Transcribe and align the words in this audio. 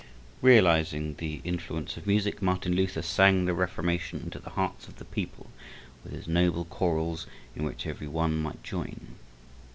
Realizing 0.41 1.13
the 1.19 1.41
influence 1.43 1.95
of 1.95 2.07
music, 2.07 2.41
Martin 2.41 2.73
Luther 2.75 3.03
sang 3.03 3.45
the 3.45 3.53
Reformation 3.53 4.19
into 4.23 4.39
the 4.39 4.49
hearts 4.49 4.87
of 4.87 4.95
the 4.95 5.05
people 5.05 5.51
with 6.03 6.11
his 6.13 6.27
noble 6.27 6.65
chorals 6.65 7.27
in 7.55 7.63
which 7.65 7.85
every 7.85 8.07
one 8.07 8.35
might 8.41 8.63
join. 8.63 9.17